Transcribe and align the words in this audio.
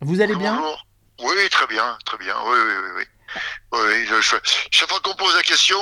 Vous 0.00 0.20
allez 0.20 0.34
bien? 0.36 0.54
Bonjour. 0.54 0.86
Oui, 1.20 1.48
très 1.50 1.66
bien, 1.66 1.98
très 2.06 2.16
bien. 2.18 2.34
Oui, 2.46 2.58
oui, 2.58 2.72
oui. 2.82 2.90
oui. 2.96 3.04
Oui, 3.72 4.06
je- 4.06 4.20
je- 4.20 4.36
chaque 4.72 4.88
fois 4.88 4.98
qu'on 5.00 5.14
pose 5.14 5.34
la 5.36 5.42
question, 5.42 5.78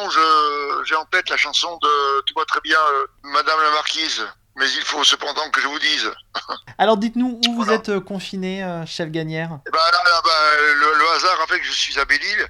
j'ai 0.84 0.94
en 0.96 1.04
tête 1.06 1.30
la 1.30 1.36
chanson 1.36 1.78
de 1.80 2.20
Tout 2.26 2.34
va 2.36 2.44
très 2.44 2.60
bien, 2.60 2.78
euh, 2.94 3.06
Madame 3.22 3.58
la 3.62 3.70
Marquise. 3.70 4.26
Mais 4.56 4.68
il 4.72 4.82
faut 4.82 5.04
cependant 5.04 5.48
que 5.50 5.60
je 5.60 5.68
vous 5.68 5.78
dise. 5.78 6.10
Alors 6.78 6.96
dites-nous 6.96 7.40
où 7.46 7.54
vous 7.54 7.70
êtes 7.70 7.90
euh, 7.90 8.00
confiné, 8.00 8.64
euh, 8.64 8.84
chef 8.86 9.08
Gagnère? 9.10 9.50
Eh 9.66 9.70
ben, 9.70 9.78
là, 9.78 10.02
là, 10.10 10.20
ben, 10.24 10.64
le, 10.74 10.98
le 10.98 11.08
hasard 11.10 11.40
a 11.40 11.46
fait 11.46 11.60
que 11.60 11.64
je 11.66 11.70
suis 11.72 11.96
à 11.98 12.04
Belle-Île. 12.04 12.48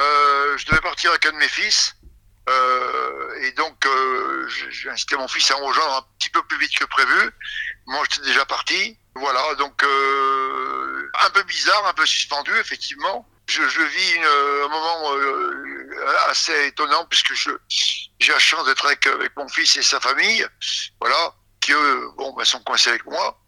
Euh, 0.00 0.58
je 0.58 0.66
devais 0.66 0.80
partir 0.80 1.10
avec 1.10 1.24
un 1.26 1.32
de 1.32 1.36
mes 1.36 1.48
fils. 1.48 1.94
Et 3.42 3.52
donc, 3.52 3.86
j'ai- 4.70 4.90
incité 4.90 5.16
mon 5.16 5.28
fils 5.28 5.50
à 5.50 5.54
rejoindre 5.54 5.94
un 5.96 6.02
petit 6.18 6.28
peu 6.30 6.42
plus 6.46 6.58
vite 6.58 6.76
que 6.78 6.84
prévu. 6.84 7.30
Moi, 7.86 8.02
j'étais 8.10 8.26
déjà 8.26 8.44
parti. 8.44 8.98
Voilà, 9.14 9.54
donc 9.54 9.82
un 11.22 11.30
peu 11.30 11.42
bizarre, 11.44 11.86
un 11.86 11.94
peu 11.94 12.06
suspendu, 12.06 12.52
effectivement. 12.58 13.28
Je, 13.46 13.62
je 13.68 13.82
vis 13.82 14.12
une, 14.12 14.24
un 14.24 14.68
moment 14.68 15.14
euh, 15.14 16.06
assez 16.28 16.68
étonnant 16.68 17.04
puisque 17.06 17.34
je 17.34 17.50
j'ai 18.18 18.32
la 18.32 18.38
chance 18.38 18.64
d'être 18.64 18.86
avec, 18.86 19.06
avec 19.06 19.36
mon 19.36 19.48
fils 19.48 19.76
et 19.76 19.82
sa 19.82 20.00
famille, 20.00 20.46
voilà, 21.00 21.34
qui 21.60 21.72
eux, 21.72 22.08
bon, 22.16 22.32
ben, 22.34 22.44
sont 22.44 22.60
coincés 22.60 22.90
avec 22.90 23.04
moi. 23.04 23.38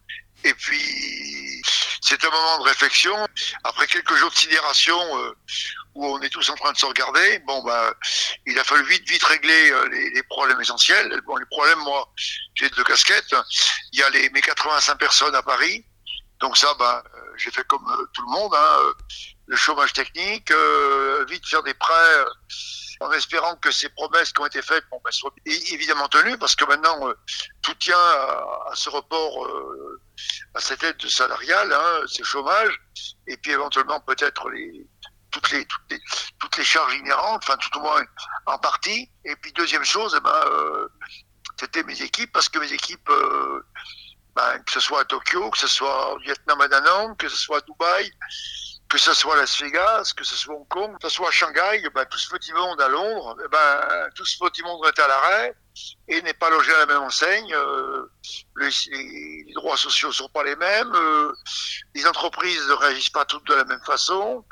Et 0.43 0.53
puis, 0.53 1.61
c'est 2.01 2.23
un 2.23 2.29
moment 2.29 2.59
de 2.59 2.63
réflexion. 2.63 3.27
Après 3.63 3.87
quelques 3.87 4.13
jours 4.15 4.29
de 4.29 4.35
sidération 4.35 4.99
euh, 5.17 5.35
où 5.95 6.05
on 6.05 6.21
est 6.21 6.29
tous 6.29 6.47
en 6.49 6.55
train 6.55 6.71
de 6.71 6.77
se 6.77 6.85
regarder, 6.85 7.39
bon, 7.39 7.63
ben, 7.63 7.93
il 8.45 8.57
a 8.59 8.63
fallu 8.63 8.85
vite, 8.85 9.09
vite 9.09 9.23
régler 9.23 9.71
euh, 9.71 9.89
les, 9.89 10.09
les 10.11 10.23
problèmes 10.23 10.61
essentiels. 10.61 11.21
Bon, 11.25 11.35
les 11.37 11.45
problèmes, 11.47 11.79
moi, 11.79 12.07
j'ai 12.55 12.69
deux 12.69 12.83
casquettes. 12.83 13.35
Il 13.93 13.99
y 13.99 14.03
a 14.03 14.09
les, 14.11 14.29
mes 14.29 14.41
85 14.41 14.95
personnes 14.95 15.35
à 15.35 15.41
Paris. 15.41 15.83
Donc 16.39 16.55
ça, 16.55 16.75
euh, 16.79 17.01
j'ai 17.37 17.51
fait 17.51 17.65
comme 17.65 17.87
euh, 17.89 18.05
tout 18.13 18.21
le 18.23 18.31
monde, 18.31 18.53
hein, 18.55 18.77
euh, 18.81 18.93
le 19.47 19.55
chômage 19.55 19.93
technique, 19.93 20.51
euh, 20.51 21.25
vite 21.29 21.47
faire 21.47 21.63
des 21.63 21.73
prêts, 21.73 22.25
en 22.99 23.11
espérant 23.11 23.55
que 23.57 23.71
ces 23.71 23.89
promesses 23.89 24.33
qui 24.33 24.41
ont 24.41 24.45
été 24.45 24.61
faites 24.61 24.83
bon, 24.89 24.99
ben, 25.03 25.11
soient 25.11 25.33
évidemment 25.45 26.07
tenues, 26.07 26.37
parce 26.37 26.55
que 26.55 26.65
maintenant, 26.65 27.11
tout 27.61 27.73
tient 27.75 27.97
à, 27.97 28.71
ce 28.73 28.89
report, 28.89 29.47
à 30.55 30.59
cette 30.59 30.83
aide 30.83 30.99
salariale, 31.07 31.71
hein, 31.71 32.01
ce 32.07 32.23
chômage, 32.23 32.79
et 33.27 33.37
puis 33.37 33.51
éventuellement 33.51 33.99
peut-être 33.99 34.49
toutes 35.29 35.51
les, 35.51 36.63
charges 36.63 36.95
inhérentes, 36.95 37.43
enfin 37.43 37.57
tout 37.57 37.77
au 37.77 37.81
moins 37.81 38.03
en 38.47 38.57
partie. 38.57 39.11
Et 39.25 39.35
puis 39.35 39.53
deuxième 39.53 39.85
chose, 39.85 40.15
eh 40.17 40.21
ben, 40.21 40.89
c'était 41.59 41.83
mes 41.83 42.01
équipes, 42.01 42.31
parce 42.31 42.49
que 42.49 42.57
mes 42.57 42.73
équipes, 42.73 43.11
ce 44.79 44.85
soit 44.85 45.01
à 45.01 45.05
Tokyo, 45.05 45.49
que 45.49 45.57
ce 45.57 45.67
soit 45.67 46.13
au 46.13 46.19
Vietnam 46.19 46.61
à 46.61 46.67
Da 46.67 46.81
Nang, 46.81 47.17
que 47.17 47.27
ce 47.27 47.35
soit 47.35 47.57
à 47.57 47.61
Dubaï, 47.61 48.11
que 48.89 48.97
ce 48.99 49.13
soit 49.13 49.33
à 49.33 49.37
Las 49.37 49.59
Vegas, 49.59 50.13
que 50.15 50.23
ce 50.23 50.35
soit 50.35 50.53
à 50.53 50.57
Hong 50.57 50.67
Kong, 50.67 50.95
que 51.01 51.09
ce 51.09 51.15
soit 51.15 51.29
à 51.29 51.31
Shanghai, 51.31 51.83
ben, 51.95 52.05
tout 52.05 52.19
ce 52.19 52.29
petit 52.29 52.53
monde 52.53 52.79
à 52.79 52.87
Londres, 52.87 53.35
eh 53.43 53.47
ben, 53.49 54.09
tout 54.15 54.25
ce 54.25 54.37
petit 54.37 54.61
monde 54.61 54.85
est 54.85 54.99
à 54.99 55.07
l'arrêt 55.07 55.55
et 56.07 56.21
n'est 56.21 56.33
pas 56.33 56.49
logé 56.51 56.73
à 56.75 56.79
la 56.79 56.85
même 56.85 57.01
enseigne. 57.01 57.53
euh, 57.55 58.05
les, 58.57 59.53
droits 59.55 59.77
sociaux 59.77 60.11
sont 60.11 60.29
pas 60.29 60.43
les 60.43 60.55
mêmes, 60.55 60.93
euh, 60.93 61.33
les 61.95 62.05
entreprises 62.05 62.67
ne 62.67 62.73
réagissent 62.73 63.09
pas 63.09 63.25
toutes 63.25 63.47
de 63.47 63.55
la 63.55 63.65
même 63.65 63.83
façon. 63.83 64.45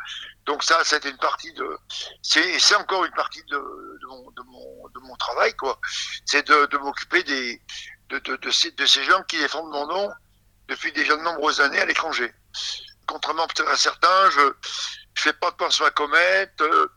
Donc 0.46 0.64
ça, 0.64 0.84
c'était 0.84 1.10
une 1.10 1.18
partie 1.18 1.54
de, 1.54 1.78
c'est, 2.22 2.76
encore 2.76 3.06
une 3.06 3.14
partie 3.14 3.44
de, 3.44 3.58
mon, 5.02 5.16
travail, 5.18 5.56
quoi. 5.56 5.80
C'est 6.26 6.48
de 6.48 6.78
m'occuper 6.78 7.24
des, 7.24 7.62
de, 8.10 8.20
de, 8.20 8.52
ces, 8.52 8.72
de 8.72 8.86
ces 8.86 9.04
gens 9.04 9.22
qui 9.24 9.38
défendent 9.38 9.72
mon 9.72 9.88
nom 9.88 10.10
depuis 10.68 10.92
déjà 10.92 11.16
de 11.16 11.22
nombreuses 11.22 11.62
années 11.62 11.80
à 11.80 11.86
l'étranger. 11.86 12.34
Contrairement 13.08 13.48
peut-être 13.48 13.70
à 13.70 13.78
certains, 13.78 14.30
je, 14.32 14.54
je 15.14 15.22
fais 15.22 15.34
pas 15.34 15.52
de 15.52 15.56
pension 15.56 15.86
à 15.86 15.92
comète. 15.92 16.60
euh, 16.62 16.88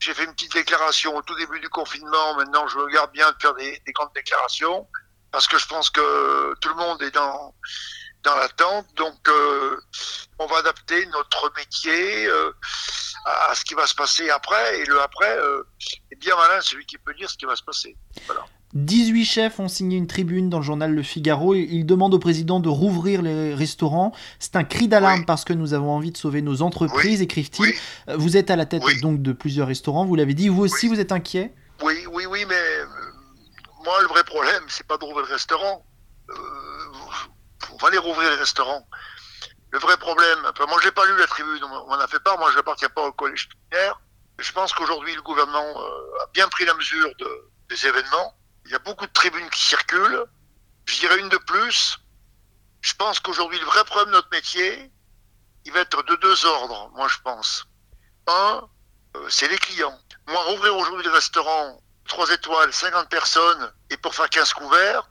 j'ai 0.00 0.14
fait 0.14 0.24
une 0.24 0.32
petite 0.32 0.52
déclaration 0.52 1.16
au 1.16 1.22
tout 1.22 1.34
début 1.34 1.58
du 1.60 1.68
confinement. 1.68 2.34
Maintenant, 2.36 2.68
je 2.68 2.78
me 2.78 2.88
garde 2.88 3.10
bien 3.12 3.30
de 3.32 3.36
faire 3.40 3.54
des, 3.54 3.82
des 3.84 3.92
grandes 3.92 4.12
déclarations 4.14 4.86
parce 5.32 5.48
que 5.48 5.58
je 5.58 5.66
pense 5.66 5.90
que 5.90 6.54
tout 6.60 6.68
le 6.68 6.76
monde 6.76 7.02
est 7.02 7.10
dans 7.10 7.54
dans 8.22 8.36
l'attente. 8.36 8.86
Donc, 8.94 9.28
euh, 9.28 9.80
on 10.38 10.46
va 10.46 10.58
adapter 10.58 11.06
notre 11.06 11.52
métier 11.56 12.26
euh, 12.26 12.52
à, 13.24 13.54
ce 13.54 13.64
qui 13.64 13.74
va 13.74 13.86
se 13.86 13.94
passer 13.94 14.30
après. 14.30 14.80
Et 14.80 14.84
le 14.86 15.00
après 15.00 15.36
euh, 15.38 15.62
est 16.10 16.16
bien 16.16 16.36
malin 16.36 16.60
celui 16.60 16.86
qui 16.86 16.98
peut 16.98 17.14
dire 17.14 17.28
ce 17.28 17.36
qui 17.36 17.46
va 17.46 17.56
se 17.56 17.62
passer. 17.62 17.96
18 18.84 19.24
chefs 19.24 19.60
ont 19.60 19.68
signé 19.68 19.96
une 19.96 20.06
tribune 20.06 20.48
dans 20.50 20.58
le 20.58 20.64
journal 20.64 20.94
Le 20.94 21.02
Figaro. 21.02 21.54
Ils 21.54 21.84
demandent 21.84 22.14
au 22.14 22.18
président 22.18 22.60
de 22.60 22.68
rouvrir 22.68 23.22
les 23.22 23.54
restaurants. 23.54 24.12
C'est 24.38 24.56
un 24.56 24.64
cri 24.64 24.88
d'alarme 24.88 25.20
Oui. 25.20 25.24
parce 25.26 25.44
que 25.44 25.52
nous 25.52 25.74
avons 25.74 25.90
envie 25.90 26.12
de 26.12 26.16
sauver 26.16 26.42
nos 26.42 26.62
entreprises, 26.62 27.20
écrivent-ils. 27.22 27.60
Oui, 27.62 27.74
Euh, 28.08 28.16
Vous 28.16 28.36
êtes 28.36 28.50
à 28.50 28.56
la 28.56 28.66
tête 28.66 28.82
donc 29.02 29.20
de 29.22 29.32
plusieurs 29.32 29.66
restaurants, 29.68 30.04
vous 30.04 30.14
l'avez 30.14 30.34
dit. 30.34 30.48
Vous 30.48 30.62
aussi, 30.62 30.86
vous 30.88 31.00
êtes 31.00 31.12
inquiet? 31.12 31.52
Oui, 31.82 31.94
oui, 32.12 32.26
oui, 32.26 32.44
mais 32.48 32.54
euh, 32.54 32.84
moi, 33.84 34.00
le 34.02 34.08
vrai 34.08 34.22
problème, 34.24 34.62
c'est 34.68 34.86
pas 34.86 34.96
de 34.98 35.04
rouvrir 35.04 35.26
le 35.26 35.32
restaurant. 35.32 35.84
Euh, 36.30 36.34
on 37.72 37.76
va 37.76 37.90
les 37.90 37.98
rouvrir 37.98 38.30
les 38.30 38.36
restaurants. 38.36 38.86
Le 39.70 39.78
vrai 39.78 39.96
problème, 39.98 40.38
enfin, 40.50 40.64
moi, 40.68 40.78
j'ai 40.82 40.90
pas 40.92 41.04
lu 41.06 41.12
la 41.18 41.26
tribune, 41.26 41.60
on 41.64 41.88
m'en 41.88 41.98
a 41.98 42.06
fait 42.08 42.20
part. 42.22 42.38
Moi, 42.38 42.48
je 42.52 42.56
n'appartiens 42.56 42.88
pas 42.94 43.06
au 43.06 43.12
collège 43.12 43.48
culinaire. 43.48 44.00
Je 44.38 44.52
pense 44.52 44.72
qu'aujourd'hui, 44.72 45.14
le 45.14 45.22
gouvernement 45.22 45.64
euh, 45.76 46.22
a 46.24 46.30
bien 46.32 46.48
pris 46.48 46.64
la 46.64 46.74
mesure 46.74 47.10
de- 47.18 47.48
des 47.68 47.86
événements. 47.86 48.34
Il 48.68 48.72
y 48.72 48.74
a 48.74 48.80
beaucoup 48.80 49.06
de 49.06 49.12
tribunes 49.12 49.48
qui 49.48 49.62
circulent. 49.62 50.26
Je 50.84 51.00
dirais 51.00 51.18
une 51.18 51.30
de 51.30 51.38
plus. 51.38 51.98
Je 52.82 52.92
pense 52.92 53.18
qu'aujourd'hui, 53.18 53.58
le 53.58 53.64
vrai 53.64 53.82
problème 53.84 54.08
de 54.08 54.12
notre 54.12 54.28
métier, 54.30 54.92
il 55.64 55.72
va 55.72 55.80
être 55.80 56.02
de 56.02 56.16
deux 56.16 56.44
ordres, 56.44 56.90
moi, 56.94 57.08
je 57.08 57.16
pense. 57.24 57.66
Un, 58.26 58.68
euh, 59.16 59.26
c'est 59.30 59.48
les 59.48 59.56
clients. 59.56 59.98
Moi, 60.26 60.42
rouvrir 60.44 60.76
aujourd'hui 60.76 61.02
le 61.02 61.10
restaurant 61.10 61.82
3 62.08 62.30
étoiles, 62.32 62.70
50 62.70 63.08
personnes, 63.08 63.72
et 63.88 63.96
pour 63.96 64.14
faire 64.14 64.28
15 64.28 64.52
couverts, 64.52 65.08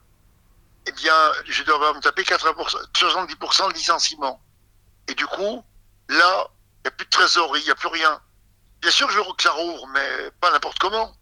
eh 0.86 0.92
bien, 0.92 1.32
je 1.44 1.64
devrais 1.64 1.94
me 1.94 2.00
taper 2.00 2.22
80%, 2.22 2.92
70% 2.94 3.68
de 3.70 3.74
licenciement. 3.74 4.40
Et 5.08 5.14
du 5.16 5.26
coup, 5.26 5.64
là, 6.08 6.46
il 6.76 6.82
n'y 6.82 6.88
a 6.88 6.90
plus 6.92 7.06
de 7.06 7.10
trésorerie, 7.10 7.60
il 7.60 7.64
n'y 7.64 7.72
a 7.72 7.74
plus 7.74 7.88
rien. 7.88 8.22
Bien 8.80 8.92
sûr, 8.92 9.10
je 9.10 9.18
veux 9.18 9.24
que 9.36 9.42
ça 9.42 9.50
rouvre, 9.50 9.88
mais 9.88 10.30
pas 10.40 10.52
n'importe 10.52 10.78
comment. 10.78 11.17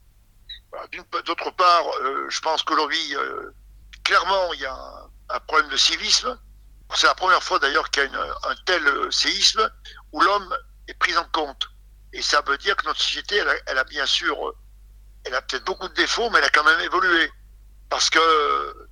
Pa- 0.70 1.22
D'autre 1.22 1.50
part, 1.52 1.84
euh, 2.02 2.26
je 2.28 2.40
pense 2.40 2.62
qu'aujourd'hui, 2.62 3.16
euh, 3.16 3.50
clairement, 4.04 4.52
il 4.54 4.60
y 4.60 4.66
a 4.66 4.76
un, 5.30 5.40
problème 5.40 5.68
de 5.70 5.76
civisme. 5.76 6.38
C'est 6.94 7.06
la 7.06 7.14
première 7.14 7.42
fois 7.42 7.58
d'ailleurs 7.58 7.90
qu'il 7.90 8.04
y 8.04 8.16
a 8.16 8.38
un 8.48 8.54
tel 8.64 8.86
euh, 8.86 9.10
séisme 9.10 9.68
où 10.12 10.20
l'homme 10.20 10.56
est 10.88 10.94
pris 10.94 11.16
en 11.16 11.24
compte. 11.32 11.68
Et 12.12 12.22
ça 12.22 12.40
veut 12.42 12.58
dire 12.58 12.76
que 12.76 12.86
notre 12.86 13.00
société, 13.00 13.42
elle 13.66 13.78
a, 13.78 13.84
bien 13.84 14.06
sûr, 14.06 14.48
euh, 14.48 14.56
elle 15.24 15.34
a 15.34 15.42
peut-être 15.42 15.64
beaucoup 15.64 15.88
de 15.88 15.94
défauts, 15.94 16.30
mais 16.30 16.38
elle 16.38 16.44
a 16.44 16.50
quand 16.50 16.64
même 16.64 16.80
évolué. 16.80 17.30
Parce 17.88 18.10
que 18.10 18.88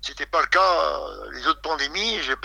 c'était 0.00 0.26
pas 0.26 0.40
le 0.40 0.48
cas 0.48 1.00
les 1.32 1.46
autres 1.46 1.60
pandémies. 1.62 2.20
J'ai 2.22 2.36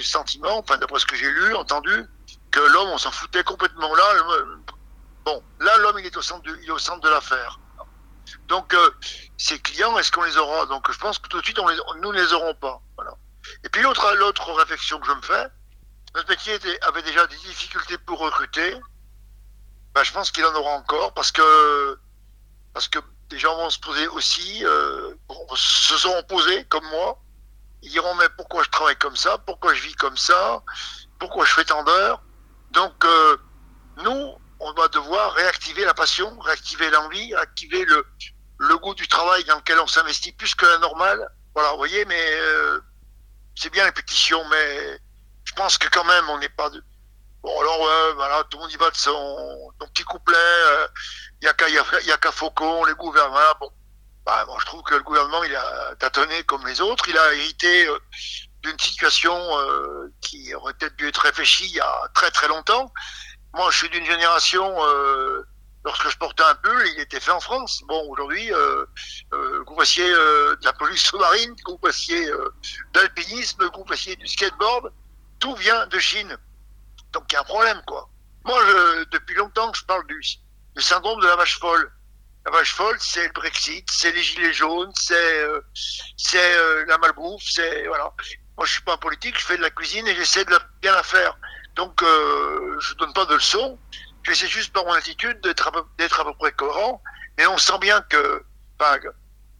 le 0.00 0.04
sentiment, 0.04 0.62
d'après 0.62 0.98
ce 0.98 1.06
que 1.06 1.16
j'ai 1.16 1.30
lu, 1.30 1.54
entendu, 1.54 2.06
que 2.50 2.60
l'homme, 2.60 2.88
on 2.90 2.98
s'en 2.98 3.10
foutait 3.10 3.44
complètement. 3.44 3.94
Là, 3.94 4.04
bon, 5.24 5.42
là, 5.60 5.76
l'homme, 5.78 5.98
il 5.98 6.06
est 6.06 6.16
au 6.16 6.22
centre, 6.22 6.42
de 7.00 7.08
l'affaire. 7.08 7.58
Donc, 8.48 8.74
euh, 8.74 8.90
ces 9.36 9.58
clients, 9.58 9.96
est-ce 9.98 10.10
qu'on 10.12 10.22
les 10.22 10.36
aura? 10.36 10.66
Donc, 10.66 10.90
je 10.90 10.98
pense 10.98 11.18
que 11.18 11.28
tout 11.28 11.40
de 11.40 11.44
suite, 11.44 11.58
on 11.58 11.96
nous 11.96 12.12
ne 12.12 12.20
les 12.20 12.32
aurons 12.32 12.54
pas. 12.54 12.80
Et 13.62 13.68
puis 13.68 13.82
l'autre, 13.82 14.14
l'autre 14.14 14.52
réflexion 14.52 14.98
que 15.00 15.06
je 15.06 15.12
me 15.12 15.22
fais, 15.22 15.46
notre 16.14 16.28
métier 16.28 16.58
avait 16.82 17.02
déjà 17.02 17.26
des 17.26 17.36
difficultés 17.36 17.98
pour 17.98 18.18
recruter. 18.20 18.78
Ben, 19.94 20.02
je 20.02 20.12
pense 20.12 20.30
qu'il 20.30 20.44
en 20.44 20.54
aura 20.54 20.72
encore 20.72 21.12
parce 21.14 21.30
que 21.30 21.98
parce 22.72 22.88
que 22.88 22.98
des 23.30 23.38
gens 23.38 23.56
vont 23.56 23.70
se 23.70 23.78
poser 23.78 24.06
aussi, 24.08 24.64
euh, 24.64 25.14
se 25.54 25.96
seront 25.96 26.22
posés 26.24 26.64
comme 26.66 26.84
moi. 26.90 27.20
Ils 27.82 27.90
diront 27.90 28.14
mais 28.14 28.28
pourquoi 28.36 28.62
je 28.62 28.70
travaille 28.70 28.96
comme 28.96 29.16
ça, 29.16 29.38
pourquoi 29.38 29.74
je 29.74 29.82
vis 29.82 29.94
comme 29.94 30.16
ça, 30.16 30.62
pourquoi 31.18 31.44
je 31.44 31.52
fais 31.52 31.64
tant 31.64 31.84
d'heures? 31.84 32.22
Donc 32.70 33.04
euh, 33.04 33.36
nous, 33.98 34.34
on 34.64 34.72
va 34.72 34.88
devoir 34.88 35.34
réactiver 35.34 35.84
la 35.84 35.92
passion, 35.92 36.38
réactiver 36.40 36.88
l'envie, 36.90 37.34
réactiver 37.34 37.84
le, 37.84 38.78
goût 38.78 38.94
du 38.94 39.06
travail 39.06 39.44
dans 39.44 39.56
lequel 39.56 39.78
on 39.78 39.86
s'investit 39.86 40.32
plus 40.32 40.54
que 40.54 40.64
la 40.64 40.78
normale. 40.78 41.28
Voilà, 41.54 41.70
vous 41.72 41.76
voyez, 41.76 42.04
mais 42.06 42.32
euh, 42.32 42.80
c'est 43.54 43.70
bien 43.70 43.84
les 43.84 43.92
pétitions, 43.92 44.42
mais 44.48 44.98
je 45.44 45.52
pense 45.52 45.76
que 45.76 45.88
quand 45.88 46.04
même, 46.04 46.28
on 46.30 46.38
n'est 46.38 46.48
pas 46.48 46.70
de. 46.70 46.82
Bon, 47.42 47.60
alors, 47.60 48.14
voilà, 48.14 48.42
tout 48.44 48.56
le 48.56 48.62
monde 48.62 48.72
y 48.72 48.76
va 48.76 48.90
de 48.90 48.96
son, 48.96 49.72
petit 49.92 50.02
couplet. 50.04 50.34
Il 51.42 51.48
euh, 51.48 52.00
n'y 52.06 52.12
a 52.12 52.16
qu'à 52.16 52.32
Faucon, 52.32 52.84
les 52.86 52.94
gouvernements. 52.94 53.38
Bon, 53.60 53.70
bah, 54.24 54.44
moi, 54.46 54.56
je 54.60 54.64
trouve 54.64 54.82
que 54.82 54.94
le 54.94 55.02
gouvernement, 55.02 55.44
il 55.44 55.54
a 55.54 55.94
tâtonné 55.98 56.42
comme 56.44 56.66
les 56.66 56.80
autres. 56.80 57.06
Il 57.08 57.18
a 57.18 57.34
hérité 57.34 57.86
euh, 57.86 57.98
d'une 58.62 58.78
situation 58.78 59.38
qui 60.22 60.54
aurait 60.54 60.72
peut-être 60.72 60.96
dû 60.96 61.06
être 61.06 61.18
réfléchie 61.18 61.66
il 61.66 61.74
y 61.74 61.80
a 61.80 62.08
très 62.14 62.30
très 62.30 62.48
longtemps. 62.48 62.90
Moi, 63.54 63.70
je 63.70 63.78
suis 63.78 63.90
d'une 63.90 64.04
génération 64.04 64.74
lorsque 65.84 66.08
je 66.08 66.16
portais 66.16 66.42
un 66.42 66.54
pull, 66.56 66.86
il 66.94 67.00
était 67.00 67.20
fait 67.20 67.30
en 67.30 67.40
France. 67.40 67.82
Bon, 67.86 68.08
aujourd'hui, 68.10 68.52
euh, 68.52 68.86
euh, 69.32 69.62
vous 69.66 69.74
passiez 69.76 70.10
euh, 70.10 70.56
de 70.56 70.64
la 70.64 70.72
police 70.72 71.02
sous-marine, 71.02 71.54
vous 71.66 71.78
passiez 71.78 72.28
euh, 72.28 72.52
d'alpinisme, 72.92 73.68
vous 73.74 73.84
passiez 73.84 74.16
du 74.16 74.26
skateboard, 74.26 74.92
tout 75.38 75.54
vient 75.56 75.86
de 75.86 75.98
Chine. 75.98 76.36
Donc 77.12 77.24
il 77.30 77.34
y 77.34 77.36
a 77.36 77.40
un 77.40 77.44
problème, 77.44 77.80
quoi. 77.86 78.08
Moi, 78.44 78.58
je, 78.66 79.04
depuis 79.10 79.34
longtemps, 79.36 79.72
je 79.72 79.84
parle 79.84 80.06
du, 80.06 80.20
syndrome 80.78 81.20
de 81.20 81.26
la 81.26 81.36
vache 81.36 81.58
folle. 81.58 81.90
La 82.46 82.52
vache 82.52 82.74
folle, 82.74 82.96
c'est 83.00 83.26
le 83.26 83.32
Brexit, 83.32 83.86
c'est 83.90 84.12
les 84.12 84.22
gilets 84.22 84.52
jaunes, 84.52 84.92
c'est 84.94 85.14
euh, 85.14 85.60
c'est 86.16 86.56
euh, 86.56 86.84
la 86.86 86.98
malbouffe, 86.98 87.42
c'est 87.42 87.86
voilà. 87.86 88.12
Moi, 88.56 88.66
je 88.66 88.72
suis 88.72 88.82
pas 88.82 88.94
un 88.94 88.98
politique, 88.98 89.38
je 89.38 89.44
fais 89.44 89.56
de 89.56 89.62
la 89.62 89.70
cuisine 89.70 90.06
et 90.06 90.14
j'essaie 90.14 90.44
de 90.44 90.58
bien 90.80 90.92
la 90.92 91.02
faire. 91.02 91.36
Donc, 91.74 92.02
euh, 92.02 92.78
je 92.80 92.94
donne 92.94 93.12
pas 93.12 93.24
de 93.26 93.34
leçons. 93.34 93.78
J'essaie 94.24 94.46
juste 94.46 94.72
par 94.72 94.84
mon 94.84 94.92
attitude 94.92 95.40
d'être 95.40 95.68
à, 95.68 95.72
peu, 95.72 96.34
près 96.38 96.52
cohérent. 96.52 97.02
Et 97.36 97.46
on 97.46 97.58
sent 97.58 97.78
bien 97.80 98.00
que, 98.02 98.44
enfin, 98.78 98.96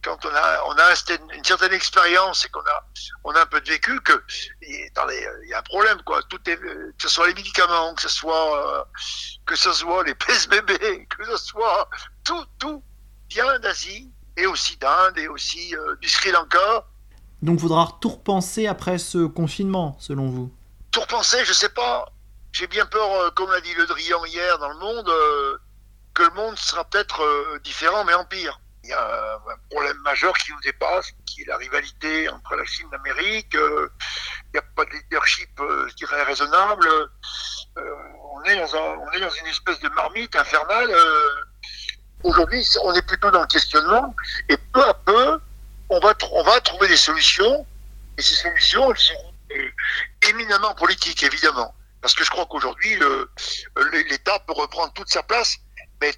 quand 0.01 0.25
on 0.25 0.29
a, 0.29 0.63
on 0.67 0.77
a 0.77 1.35
une 1.35 1.43
certaine 1.43 1.73
expérience 1.73 2.45
et 2.45 2.49
qu'on 2.49 2.61
a, 2.61 2.85
on 3.23 3.31
a 3.31 3.41
un 3.41 3.45
peu 3.45 3.59
de 3.59 3.69
vécu, 3.69 3.99
que, 4.01 4.23
il 4.61 4.89
y 5.49 5.53
a 5.53 5.59
un 5.59 5.63
problème, 5.63 6.01
quoi. 6.03 6.21
Tout 6.23 6.39
est, 6.49 6.57
que 6.57 6.93
ce 6.99 7.09
soit 7.09 7.27
les 7.27 7.33
médicaments, 7.33 7.93
que 7.95 8.03
ce 8.03 8.09
soit, 8.09 8.79
euh, 8.79 8.83
que 9.45 9.55
ce 9.55 9.73
soit 9.73 10.03
les 10.03 10.13
bébés, 10.49 11.07
que 11.07 11.25
ce 11.25 11.37
soit 11.37 11.89
tout, 12.23 12.45
tout 12.59 12.83
vient 13.29 13.59
d'Asie 13.59 14.11
et 14.37 14.45
aussi 14.45 14.77
d'Inde 14.77 15.17
et 15.17 15.27
aussi 15.27 15.75
euh, 15.75 15.95
du 15.97 16.07
Sri 16.07 16.31
Lanka. 16.31 16.85
Donc, 17.45 17.59
faudra 17.59 17.97
tout 18.01 18.09
repenser 18.09 18.67
après 18.67 18.97
ce 18.97 19.25
confinement, 19.25 19.95
selon 19.99 20.27
vous? 20.27 20.51
Tout 20.91 21.01
repenser, 21.01 21.45
je 21.45 21.53
sais 21.53 21.69
pas 21.69 22.05
j'ai 22.55 22.67
bien 22.67 22.85
peur, 22.85 23.11
euh, 23.11 23.29
comme 23.31 23.51
l'a 23.51 23.59
dit 23.59 23.73
Le 23.73 23.85
Drian 23.85 24.23
hier 24.25 24.57
dans 24.59 24.69
le 24.69 24.77
monde, 24.77 25.09
euh, 25.09 25.57
que 26.13 26.23
le 26.23 26.29
monde 26.29 26.57
sera 26.57 26.85
peut-être 26.85 27.21
euh, 27.21 27.59
différent, 27.65 28.05
mais 28.05 28.13
en 28.13 28.23
pire. 28.23 28.61
Il 28.83 28.91
y 28.91 28.93
a 28.93 29.35
un 29.35 29.57
problème 29.69 29.97
majeur 30.03 30.33
qui 30.37 30.51
nous 30.53 30.61
dépasse, 30.61 31.11
qui 31.25 31.41
est 31.41 31.45
la 31.47 31.57
rivalité 31.57 32.29
entre 32.29 32.55
la 32.55 32.63
Chine 32.63 32.87
et 32.93 32.95
l'Amérique. 32.95 33.53
Il 33.55 34.51
n'y 34.53 34.59
a 34.59 34.63
pas 34.75 34.85
de 34.85 34.91
leadership, 34.91 35.49
je 35.57 35.95
dirais, 35.95 36.21
raisonnable. 36.21 36.87
On 37.75 38.43
est, 38.43 38.55
dans 38.55 38.75
un, 38.75 38.97
on 38.99 39.11
est 39.11 39.19
dans 39.19 39.31
une 39.31 39.47
espèce 39.47 39.79
de 39.79 39.89
marmite 39.89 40.35
infernale. 40.35 40.95
Aujourd'hui, 42.21 42.63
on 42.83 42.93
est 42.93 43.01
plutôt 43.01 43.31
dans 43.31 43.41
le 43.41 43.47
questionnement, 43.47 44.15
et 44.49 44.57
peu 44.71 44.83
à 44.83 44.93
peu, 44.93 45.41
on 45.89 45.99
va, 45.99 46.13
on 46.31 46.43
va 46.43 46.59
trouver 46.61 46.87
des 46.87 46.97
solutions, 46.97 47.65
et 48.17 48.21
ces 48.21 48.35
solutions, 48.35 48.91
elles 48.91 48.97
seront 48.97 49.33
éminemment 50.29 50.73
politiques, 50.75 51.23
évidemment. 51.23 51.73
Parce 52.01 52.13
que 52.13 52.23
je 52.23 52.29
crois 52.29 52.45
qu'aujourd'hui, 52.45 52.99
l'État 54.09 54.39
peut 54.39 54.53
reprendre 54.53 54.93
toute 54.93 55.09
sa 55.09 55.23
place, 55.23 55.57
mais 56.01 56.13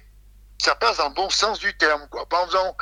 sa 0.58 0.74
place 0.74 0.98
dans 0.98 1.08
le 1.08 1.14
bon 1.14 1.30
sens 1.30 1.58
du 1.58 1.76
terme, 1.76 2.06
quoi. 2.10 2.26
Pas 2.26 2.42
en 2.42 2.46
faisant, 2.46 2.76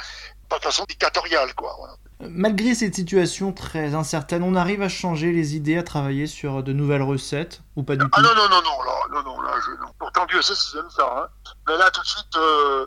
pas 0.49 0.59
de 0.59 0.65
façon 0.65 0.85
dictatoriale, 0.89 1.55
quoi. 1.55 1.75
Voilà. 1.79 1.95
Malgré 2.19 2.75
cette 2.75 2.95
situation 2.95 3.53
très 3.53 3.95
incertaine, 3.95 4.43
on 4.43 4.57
arrive 4.57 4.81
à 4.81 4.89
changer 4.89 5.33
les 5.33 5.55
idées, 5.55 5.77
à 5.77 5.83
travailler 5.83 6.27
sur 6.27 6.63
de 6.63 6.73
nouvelles 6.73 7.03
recettes 7.03 7.61
ou 7.77 7.83
pas 7.83 7.95
du 7.95 8.05
ah, 8.07 8.09
tout? 8.11 8.23
non, 8.23 8.35
non, 8.35 8.49
non, 8.49 8.63
non, 8.63 8.83
là, 8.83 8.93
non, 9.13 9.23
non, 9.23 9.41
là, 9.43 9.53
je, 9.65 9.71
non. 9.83 9.93
Pourtant, 9.99 10.25
Dieu 10.27 10.41
sait 10.41 10.55
si 10.55 10.73
j'aime 10.73 10.89
ça. 10.89 11.05
Hein. 11.17 11.53
Mais 11.69 11.77
là, 11.77 11.91
tout 11.91 12.01
de 12.01 12.07
suite, 12.07 12.37
euh, 12.37 12.87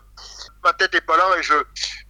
ma 0.64 0.72
tête 0.72 0.94
est 0.96 1.00
pas 1.00 1.16
là 1.16 1.38
et 1.38 1.42
je, 1.42 1.54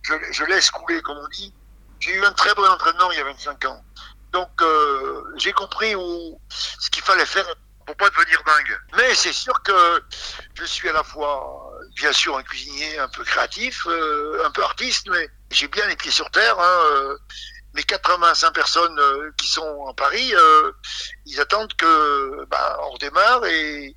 je, 0.02 0.14
je 0.32 0.44
laisse 0.46 0.70
couler, 0.70 1.02
comme 1.02 1.18
on 1.18 1.28
dit. 1.28 1.52
J'ai 2.00 2.14
eu 2.14 2.24
un 2.24 2.32
très 2.32 2.54
bon 2.54 2.64
entraînement 2.66 3.12
il 3.12 3.18
y 3.18 3.20
a 3.20 3.24
25 3.24 3.64
ans. 3.66 3.84
Donc, 4.32 4.50
euh, 4.62 5.22
j'ai 5.36 5.52
compris 5.52 5.94
où, 5.94 6.40
ce 6.48 6.90
qu'il 6.90 7.02
fallait 7.02 7.26
faire 7.26 7.44
pour 7.84 7.96
pas 7.96 8.08
devenir 8.10 8.42
dingue. 8.44 8.78
Mais 8.96 9.14
c'est 9.14 9.32
sûr 9.32 9.60
que 9.62 10.02
je 10.54 10.64
suis 10.64 10.88
à 10.88 10.92
la 10.92 11.02
fois, 11.02 11.72
bien 11.96 12.12
sûr, 12.12 12.36
un 12.36 12.42
cuisinier 12.42 12.98
un 12.98 13.08
peu 13.08 13.24
créatif, 13.24 13.86
euh, 13.86 14.42
un 14.46 14.50
peu 14.50 14.62
artiste, 14.62 15.08
mais 15.10 15.28
j'ai 15.50 15.68
bien 15.68 15.86
les 15.88 15.96
pieds 15.96 16.10
sur 16.10 16.30
terre. 16.30 16.58
Hein, 16.58 16.80
euh, 16.92 17.18
mes 17.74 17.82
85 17.82 18.52
personnes 18.52 19.00
qui 19.36 19.46
sont 19.46 19.86
à 19.86 19.94
Paris, 19.94 20.32
ils 21.26 21.40
attendent 21.40 21.72
que 21.74 22.44
ben, 22.46 22.76
on 22.82 22.90
redémarre 22.90 23.44
et 23.46 23.94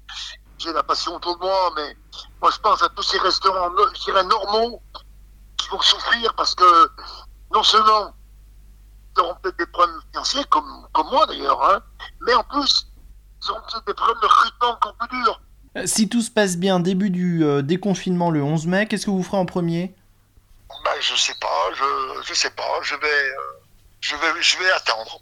j'ai 0.59 0.71
la 0.73 0.83
passion 0.83 1.15
autour 1.15 1.37
de 1.37 1.43
moi, 1.43 1.73
mais 1.75 1.97
moi 2.39 2.51
je 2.51 2.59
pense 2.59 2.83
à 2.83 2.89
tous 2.89 3.01
ces 3.01 3.17
restaurants, 3.17 3.71
je 3.95 4.03
dirais 4.03 4.23
normaux, 4.25 4.81
qui 5.57 5.69
vont 5.69 5.81
souffrir 5.81 6.35
parce 6.35 6.53
que 6.53 6.89
non 7.53 7.63
seulement 7.63 8.13
ils 9.15 9.21
auront 9.21 9.35
peut-être 9.35 9.57
des 9.57 9.65
problèmes 9.67 9.99
financiers, 10.11 10.43
comme, 10.49 10.87
comme 10.91 11.07
moi 11.11 11.25
d'ailleurs, 11.27 11.63
hein, 11.71 11.81
mais 12.21 12.33
en 12.33 12.43
plus 12.43 12.87
ils 13.43 13.51
ont 13.51 13.61
peut-être 13.61 13.85
des 13.85 13.93
problèmes 13.93 14.19
de 14.21 14.27
recrutement 14.27 14.69
encore 14.69 14.95
plus 14.95 15.23
durs. 15.23 15.41
Si 15.85 16.07
tout 16.07 16.21
se 16.21 16.31
passe 16.31 16.57
bien, 16.57 16.79
début 16.79 17.09
du 17.09 17.43
euh, 17.43 17.61
déconfinement 17.61 18.29
le 18.29 18.43
11 18.43 18.67
mai, 18.67 18.87
qu'est-ce 18.87 19.05
que 19.05 19.11
vous 19.11 19.23
ferez 19.23 19.37
en 19.37 19.45
premier? 19.45 19.95
Ben, 20.83 20.91
Je 21.01 21.15
sais 21.15 21.35
pas, 21.39 21.73
je, 21.73 22.23
je 22.23 22.33
sais 22.33 22.51
pas, 22.51 22.81
je 22.81 22.95
vais, 22.95 23.07
euh, 23.07 23.35
je, 24.01 24.15
vais, 24.15 24.41
je 24.41 24.57
vais 24.59 24.71
attendre. 24.71 25.21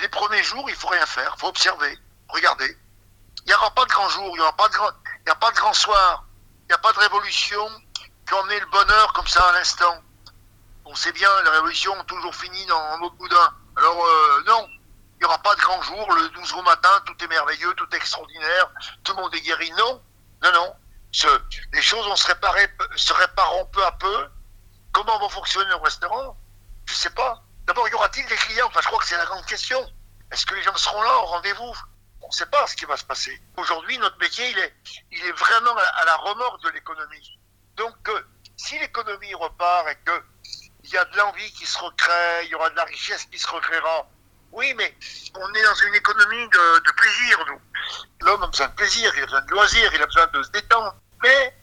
Les 0.00 0.08
premiers 0.08 0.42
jours, 0.42 0.64
il 0.68 0.74
faut 0.74 0.88
rien 0.88 1.06
faire, 1.06 1.32
il 1.36 1.40
faut 1.40 1.48
observer, 1.48 1.98
regarder. 2.28 2.76
Il 3.44 3.48
n'y 3.48 3.54
aura 3.54 3.70
pas 3.70 3.84
de 3.84 3.90
grand 3.90 4.08
jour, 4.08 4.28
il 4.30 4.34
n'y 4.34 4.40
aura 4.40 4.56
pas 4.56 4.68
de 4.68 4.74
grand, 4.74 4.90
il 5.24 5.28
y 5.28 5.32
a 5.32 5.34
pas 5.36 5.50
de 5.50 5.56
grand 5.56 5.72
soir, 5.72 6.24
il 6.64 6.66
n'y 6.68 6.74
a 6.74 6.78
pas 6.78 6.92
de 6.92 6.98
révolution 6.98 7.64
qui 7.92 8.34
emmener 8.34 8.58
le 8.58 8.66
bonheur 8.66 9.12
comme 9.12 9.26
ça 9.26 9.42
à 9.48 9.52
l'instant. 9.52 9.94
On 10.92 10.94
sait 10.94 11.12
bien, 11.12 11.30
la 11.44 11.52
révolution 11.52 11.94
toujours 12.04 12.34
finit 12.36 12.66
dans 12.66 12.78
un 12.78 13.00
autre 13.00 13.14
boudin. 13.14 13.54
Alors 13.76 14.04
euh, 14.04 14.42
non, 14.46 14.68
il 14.68 15.18
n'y 15.20 15.24
aura 15.24 15.38
pas 15.38 15.54
de 15.54 15.60
grand 15.62 15.80
jour, 15.80 16.12
le 16.12 16.28
12 16.28 16.52
au 16.52 16.60
matin, 16.60 16.90
tout 17.06 17.14
est 17.24 17.28
merveilleux, 17.28 17.72
tout 17.76 17.86
est 17.94 17.96
extraordinaire, 17.96 18.70
tout 19.02 19.16
le 19.16 19.22
monde 19.22 19.34
est 19.34 19.40
guéri. 19.40 19.70
Non, 19.78 20.02
non, 20.42 20.52
non. 20.52 20.76
Ce, 21.10 21.26
les 21.72 21.80
choses 21.80 22.04
vont 22.04 22.14
se 22.14 22.30
se 22.96 23.12
répareront 23.14 23.64
peu 23.72 23.82
à 23.86 23.92
peu. 23.92 24.28
Comment 24.92 25.18
vont 25.18 25.30
fonctionner 25.30 25.70
nos 25.70 25.78
restaurants? 25.78 26.36
Je 26.84 26.92
ne 26.92 26.98
sais 26.98 27.14
pas. 27.14 27.42
D'abord, 27.64 27.88
y 27.88 27.94
aura-t-il 27.94 28.26
des 28.26 28.36
clients? 28.36 28.66
Enfin, 28.66 28.82
je 28.82 28.88
crois 28.88 28.98
que 28.98 29.06
c'est 29.06 29.16
la 29.16 29.24
grande 29.24 29.46
question. 29.46 29.80
Est-ce 30.30 30.44
que 30.44 30.54
les 30.54 30.62
gens 30.62 30.76
seront 30.76 31.00
là 31.00 31.16
au 31.20 31.24
rendez-vous? 31.24 31.74
On 32.20 32.26
ne 32.26 32.32
sait 32.32 32.44
pas 32.44 32.66
ce 32.66 32.76
qui 32.76 32.84
va 32.84 32.98
se 32.98 33.04
passer. 33.04 33.40
Aujourd'hui, 33.56 33.96
notre 33.96 34.18
métier, 34.18 34.50
il 34.50 34.58
est, 34.58 34.74
il 35.10 35.24
est 35.24 35.38
vraiment 35.38 35.74
à 35.74 36.04
la 36.04 36.16
remorque 36.16 36.62
de 36.64 36.68
l'économie. 36.68 37.40
Donc, 37.76 37.96
si 38.58 38.78
l'économie 38.78 39.34
repart 39.34 39.88
et 39.88 39.96
qu'il 40.92 40.98
y 40.98 41.00
a 41.00 41.04
de 41.06 41.16
l'envie 41.16 41.50
qui 41.52 41.64
se 41.64 41.78
recrée, 41.78 42.44
il 42.44 42.50
y 42.50 42.54
aura 42.54 42.68
de 42.68 42.76
la 42.76 42.84
richesse 42.84 43.26
qui 43.32 43.38
se 43.38 43.48
recréera, 43.48 44.06
oui, 44.52 44.74
mais 44.76 44.94
on 45.34 45.54
est 45.54 45.62
dans 45.62 45.88
une 45.88 45.94
économie 45.94 46.48
de, 46.48 46.84
de 46.84 46.92
plaisir, 46.92 47.38
nous. 47.48 48.26
L'homme 48.26 48.42
a 48.42 48.46
besoin 48.48 48.68
de 48.68 48.74
plaisir, 48.74 49.10
il 49.16 49.22
a 49.22 49.24
besoin 49.24 49.40
de 49.40 49.50
loisirs, 49.52 49.90
il 49.94 50.02
a 50.02 50.06
besoin 50.06 50.26
de 50.34 50.42
se 50.42 50.50
détendre. 50.50 50.94
Mais 51.22 51.54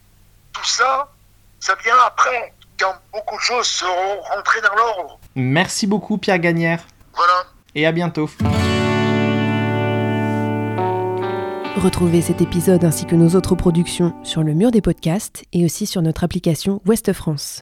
tout 0.51 0.65
ça, 0.65 1.13
ça 1.59 1.75
vient 1.75 1.99
après, 2.07 2.55
quand 2.79 2.95
beaucoup 3.13 3.35
de 3.37 3.41
choses 3.41 3.67
seront 3.67 4.21
rentrées 4.21 4.61
dans 4.61 4.73
l'ordre. 4.73 5.19
Merci 5.35 5.85
beaucoup, 5.85 6.17
Pierre 6.17 6.39
Gagnère. 6.39 6.81
Voilà. 7.13 7.45
Et 7.75 7.85
à 7.85 7.91
bientôt. 7.91 8.31
Retrouvez 11.77 12.23
cet 12.23 12.41
épisode 12.41 12.83
ainsi 12.83 13.05
que 13.05 13.15
nos 13.15 13.35
autres 13.35 13.53
productions 13.53 14.15
sur 14.23 14.41
le 14.41 14.55
mur 14.55 14.71
des 14.71 14.81
podcasts 14.81 15.43
et 15.53 15.63
aussi 15.65 15.85
sur 15.85 16.01
notre 16.01 16.23
application 16.23 16.81
Ouest 16.87 17.13
France. 17.13 17.61